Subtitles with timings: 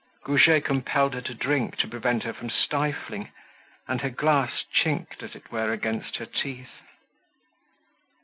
[0.25, 3.29] Goujet compelled her to drink to prevent her from stifling,
[3.87, 6.73] and her glass chinked, as it were, against her teeth.